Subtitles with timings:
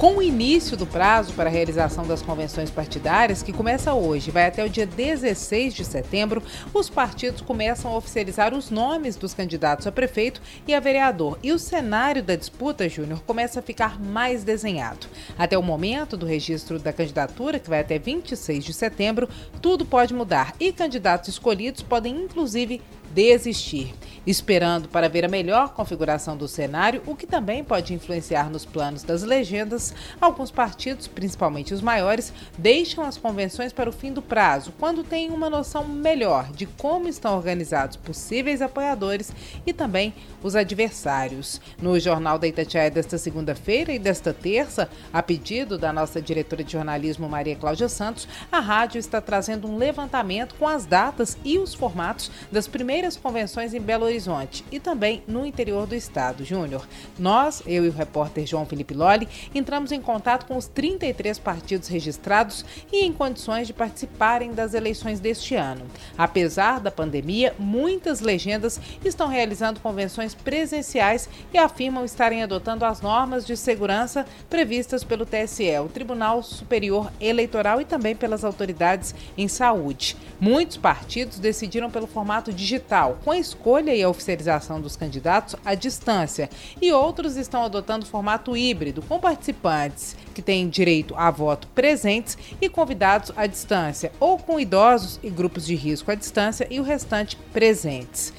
[0.00, 4.32] Com o início do prazo para a realização das convenções partidárias, que começa hoje e
[4.32, 9.34] vai até o dia 16 de setembro, os partidos começam a oficializar os nomes dos
[9.34, 11.38] candidatos a prefeito e a vereador.
[11.42, 15.06] E o cenário da disputa, Júnior, começa a ficar mais desenhado.
[15.38, 19.28] Até o momento do registro da candidatura, que vai até 26 de setembro,
[19.60, 22.80] tudo pode mudar e candidatos escolhidos podem, inclusive,
[23.10, 23.94] desistir,
[24.26, 29.02] esperando para ver a melhor configuração do cenário, o que também pode influenciar nos planos
[29.02, 29.94] das legendas.
[30.20, 35.30] Alguns partidos, principalmente os maiores, deixam as convenções para o fim do prazo, quando têm
[35.30, 39.32] uma noção melhor de como estão organizados possíveis apoiadores
[39.66, 41.60] e também os adversários.
[41.80, 46.72] No Jornal da Itatiaia desta segunda-feira e desta terça, a pedido da nossa diretora de
[46.72, 51.74] jornalismo Maria Cláudia Santos, a rádio está trazendo um levantamento com as datas e os
[51.74, 56.44] formatos das primeiras primeiras convenções em Belo Horizonte e também no interior do estado.
[56.44, 56.86] Júnior,
[57.18, 61.88] nós, eu e o repórter João Felipe Lolli, entramos em contato com os 33 partidos
[61.88, 62.62] registrados
[62.92, 65.86] e em condições de participarem das eleições deste ano.
[66.18, 73.46] Apesar da pandemia, muitas legendas estão realizando convenções presenciais e afirmam estarem adotando as normas
[73.46, 80.18] de segurança previstas pelo TSE, o Tribunal Superior Eleitoral e também pelas autoridades em saúde.
[80.38, 82.89] Muitos partidos decidiram pelo formato digital
[83.22, 86.50] com a escolha e a oficialização dos candidatos à distância,
[86.82, 92.68] e outros estão adotando formato híbrido, com participantes que têm direito a voto presentes e
[92.68, 97.36] convidados à distância, ou com idosos e grupos de risco à distância e o restante
[97.52, 98.32] presentes.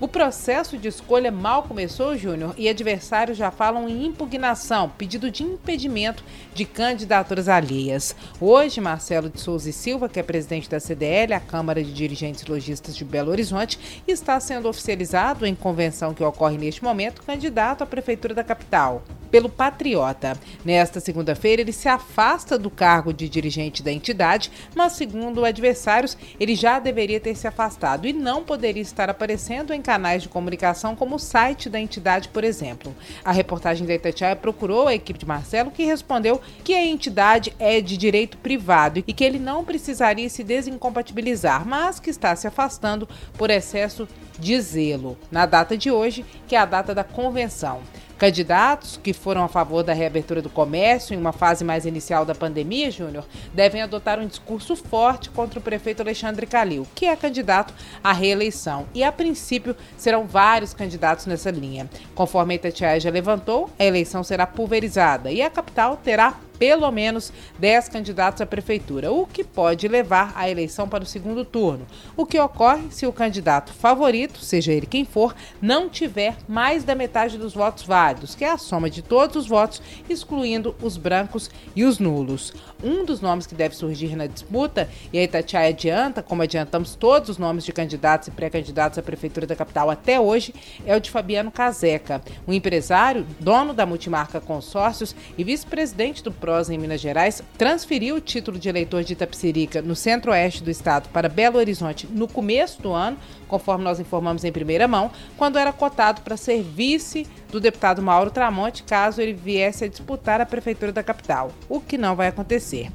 [0.00, 5.42] O processo de escolha mal começou, Júnior, e adversários já falam em impugnação, pedido de
[5.42, 6.22] impedimento
[6.54, 8.14] de candidaturas alheias.
[8.40, 12.46] Hoje, Marcelo de Souza e Silva, que é presidente da CDL, a Câmara de Dirigentes
[12.46, 17.86] Logistas de Belo Horizonte, está sendo oficializado em convenção que ocorre neste momento candidato à
[17.86, 20.38] prefeitura da capital pelo Patriota.
[20.64, 26.54] Nesta segunda-feira, ele se afasta do cargo de dirigente da entidade, mas, segundo adversários, ele
[26.54, 31.16] já deveria ter se afastado e não poderia estar aparecendo em canais de comunicação como
[31.16, 32.94] o site da entidade, por exemplo.
[33.24, 37.80] A reportagem da Itatiaia procurou a equipe de Marcelo, que respondeu que a entidade é
[37.80, 43.08] de direito privado e que ele não precisaria se desincompatibilizar, mas que está se afastando
[43.36, 44.08] por excesso
[44.38, 47.80] de zelo, na data de hoje, que é a data da convenção.
[48.18, 52.34] Candidatos que foram a favor da reabertura do comércio em uma fase mais inicial da
[52.34, 53.24] pandemia, Júnior,
[53.54, 58.86] devem adotar um discurso forte contra o prefeito Alexandre Calil, que é candidato à reeleição.
[58.92, 61.88] E, a princípio, serão vários candidatos nessa linha.
[62.16, 67.32] Conforme a Itatiaia já levantou, a eleição será pulverizada e a capital terá pelo menos
[67.58, 71.86] 10 candidatos à prefeitura, o que pode levar a eleição para o segundo turno.
[72.16, 76.94] O que ocorre se o candidato favorito, seja ele quem for, não tiver mais da
[76.94, 81.50] metade dos votos válidos, que é a soma de todos os votos, excluindo os brancos
[81.74, 82.52] e os nulos.
[82.82, 87.28] Um dos nomes que deve surgir na disputa, e a Itatiaia adianta, como adiantamos todos
[87.28, 90.54] os nomes de candidatos e pré-candidatos à prefeitura da capital até hoje,
[90.86, 96.72] é o de Fabiano Caseca, um empresário, dono da multimarca Consórcios e vice-presidente do Prosa
[96.72, 101.28] em Minas Gerais, transferiu o título de eleitor de Itapsirica no centro-oeste do estado para
[101.28, 106.22] Belo Horizonte no começo do ano, conforme nós informamos em primeira mão, quando era cotado
[106.22, 111.02] para ser vice do deputado Mauro Tramonte, caso ele viesse a disputar a prefeitura da
[111.02, 112.90] capital, o que não vai acontecer.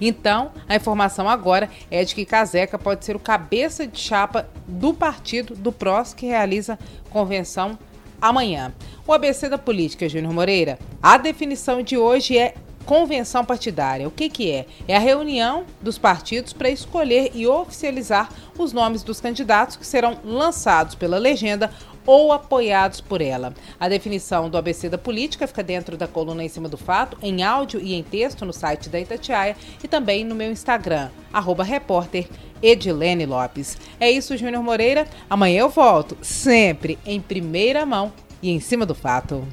[0.00, 4.94] Então, a informação agora é de que Caseca pode ser o cabeça de chapa do
[4.94, 6.78] partido do PROS que realiza
[7.10, 7.78] convenção
[8.18, 8.72] amanhã.
[9.06, 10.78] O ABC da política, Júnior Moreira.
[11.02, 12.54] A definição de hoje é
[12.84, 14.06] convenção partidária.
[14.06, 14.66] O que, que é?
[14.86, 18.28] É a reunião dos partidos para escolher e oficializar
[18.58, 21.70] os nomes dos candidatos que serão lançados pela legenda
[22.06, 23.54] ou apoiados por ela.
[23.80, 27.42] A definição do ABC da política fica dentro da coluna em cima do fato, em
[27.42, 31.64] áudio e em texto no site da Itatiaia e também no meu Instagram, arroba.
[34.00, 35.06] É isso, Júnior Moreira.
[35.28, 39.46] Amanhã eu volto, sempre em primeira mão e em cima do fato.